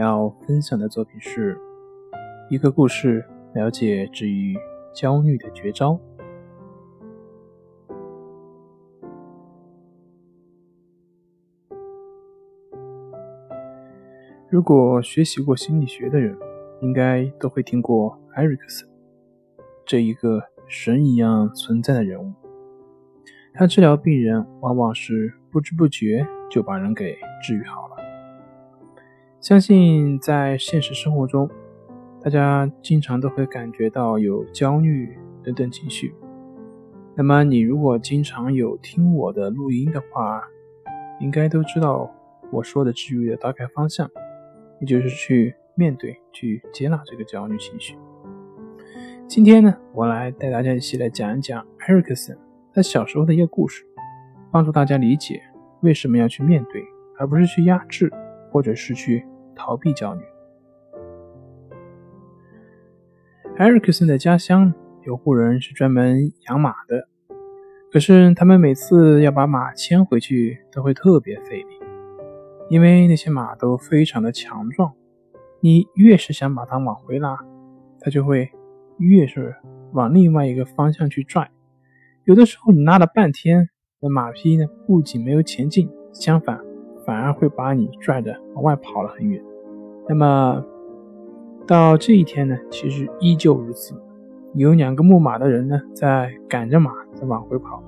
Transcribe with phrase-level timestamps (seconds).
[0.00, 1.58] 要分享的作品是
[2.48, 3.22] 一个故事，
[3.52, 4.56] 了解治愈
[4.94, 6.00] 焦虑的绝招。
[14.48, 16.34] 如果学习过心理学的人，
[16.80, 18.88] 应该都会听过艾瑞克森
[19.84, 22.32] 这一个神一样存在的人物。
[23.52, 27.89] 他治疗病人，往往是不知不觉就把人给治愈好了。
[29.40, 31.48] 相信在现实生活中，
[32.22, 36.14] 大家经常都会感觉到有焦虑等等情绪。
[37.16, 40.42] 那么，你如果经常有听我的录音的话，
[41.20, 42.14] 应该都知道
[42.52, 44.10] 我说的治愈的大概方向，
[44.78, 47.96] 也就是去面对、去接纳这个焦虑情绪。
[49.26, 52.36] 今天呢，我来带大家一起来讲一讲艾瑞克森
[52.74, 53.86] 他小时候的一个故事，
[54.52, 55.40] 帮助大家理解
[55.80, 56.84] 为什么要去面对，
[57.18, 58.12] 而不是去压制，
[58.52, 59.24] 或者是去。
[59.60, 60.22] 逃避焦虑。
[63.58, 67.06] 艾瑞克森的家乡有户人是专门养马的，
[67.92, 71.78] 可是他们每次要把马牵回去都会特别费力，
[72.70, 74.94] 因为那些马都非常的强壮，
[75.60, 77.36] 你越是想把它往回拉，
[78.00, 78.50] 它就会
[78.96, 79.54] 越是
[79.92, 81.50] 往另外一个方向去拽。
[82.24, 83.68] 有的时候你拉了半天，
[84.00, 86.58] 那马匹呢不仅没有前进，相反
[87.04, 89.44] 反而会把你拽着往外跑了很远。
[90.10, 90.60] 那么
[91.68, 93.94] 到这一天呢，其实依旧如此。
[94.54, 97.80] 有两个牧马的人呢，在赶着马在往回跑，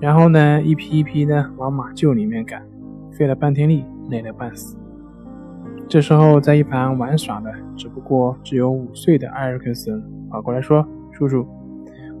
[0.00, 2.66] 然后呢，一批一批的往马厩里面赶，
[3.12, 4.76] 费了半天力，累得半死。
[5.86, 10.84] 这时候，在一旁玩耍的，只不过只有五岁的艾尔克森跑过来说
[11.14, 11.46] ：“叔叔，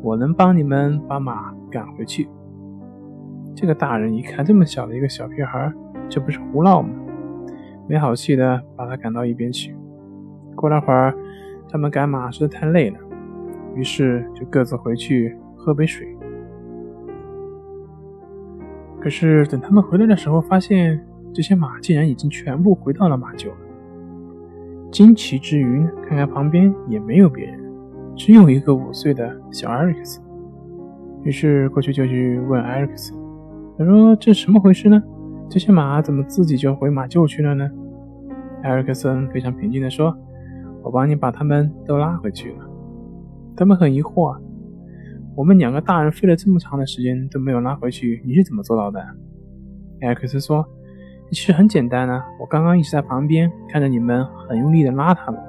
[0.00, 2.28] 我能帮你们把马赶回去。”
[3.56, 5.72] 这个大人一看，这么小的一个小屁孩，
[6.08, 6.90] 这不是胡闹吗？
[7.86, 9.74] 没好气的把他赶到一边去。
[10.54, 11.14] 过了会儿，
[11.68, 12.98] 他们赶马实在太累了，
[13.74, 16.06] 于是就各自回去喝杯水。
[19.00, 23.56] 可是等他们回来的时候，发现这些马竟然已经全部回到了马厩了。
[24.90, 27.60] 惊奇之余，看看旁边也没有别人，
[28.16, 30.20] 只有一个五岁的小艾瑞克斯。
[31.22, 33.12] 于是过去就去问艾瑞克斯，
[33.76, 35.02] 他说：“这什么回事呢？”
[35.54, 37.70] 这些马怎么自己就回马厩去了呢？
[38.64, 40.12] 艾尔克森非常平静地说
[40.82, 42.68] ：“我帮你把他们都拉回去了。”
[43.56, 44.36] 他们很疑惑
[45.36, 48.98] ：“我们两个大人费了这么长的时间都没有拉回去，你是怎么做到的？”
[50.02, 50.66] 艾尔克森说
[51.30, 55.40] ：“其实很简单啊，我刚刚一直在旁边看着你们很用力地拉他们，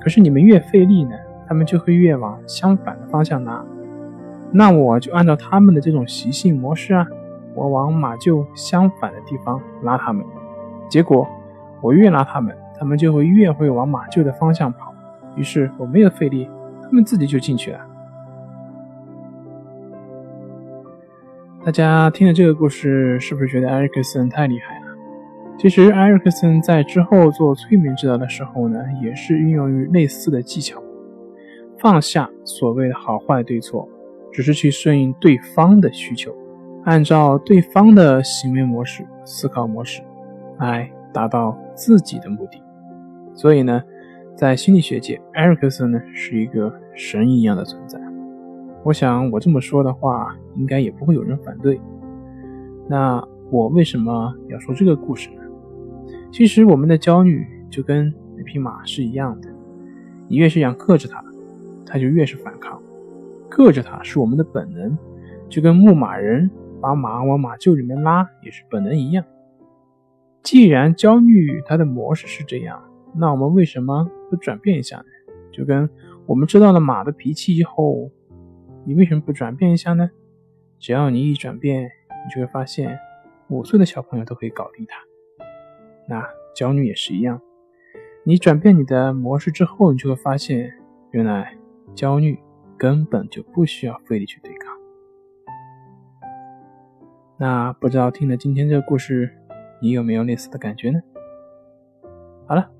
[0.00, 1.10] 可是你们越费力呢，
[1.46, 3.62] 他们就会越往相反的方向拉。
[4.50, 7.06] 那我就按照他们的这种习性模式啊。”
[7.56, 10.24] 我往马厩相反的地方拉他们，
[10.88, 11.26] 结果
[11.80, 14.94] 我越拉他们，他们就会越会往马厩的方向跑。
[15.34, 16.48] 于是我没有费力，
[16.82, 17.80] 他们自己就进去了。
[21.64, 24.86] 大家听了这个故事，是不是觉得艾瑞克森太厉害了？
[25.58, 30.80] 其实艾瑞克森在之后做催眠治疗的时候呢，也是运用于类似的技巧，
[31.78, 33.88] 放下所谓的好坏对错，
[34.30, 36.36] 只是去顺应对方的需求。
[36.86, 40.00] 按照对方的行为模式、思考模式
[40.60, 42.62] 来达到自己的目的，
[43.34, 43.82] 所以呢，
[44.36, 47.98] 在心理学界，艾瑞克森呢是一个神一样的存在。
[48.84, 51.80] 我想我这么说的话，应该也不会有人反对。
[52.88, 53.20] 那
[53.50, 55.42] 我为什么要说这个故事呢？
[56.30, 59.48] 其实我们的焦虑就跟那匹马是一样的，
[60.28, 61.20] 你越是想克制它，
[61.84, 62.80] 它就越是反抗。
[63.48, 64.96] 克制它是我们的本能，
[65.48, 66.48] 就跟牧马人。
[66.80, 69.24] 把马往马厩里面拉也是本能一样。
[70.42, 72.82] 既然焦虑它的模式是这样，
[73.14, 75.04] 那我们为什么不转变一下呢？
[75.52, 75.88] 就跟
[76.26, 78.10] 我们知道了马的脾气以后，
[78.84, 80.10] 你为什么不转变一下呢？
[80.78, 82.98] 只要你一转变，你就会发现
[83.48, 84.98] 五岁的小朋友都可以搞定它。
[86.08, 86.24] 那
[86.54, 87.40] 焦虑也是一样，
[88.22, 90.70] 你转变你的模式之后，你就会发现，
[91.10, 91.56] 原来
[91.94, 92.38] 焦虑
[92.76, 94.75] 根本就不需要费力去对抗。
[97.38, 99.30] 那不知道听了今天这个故事，
[99.82, 101.00] 你有没有类似的感觉呢？
[102.46, 102.70] 好了，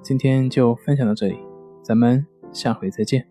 [0.00, 1.38] 今天就分享到这里，
[1.82, 3.26] 咱们下回再见。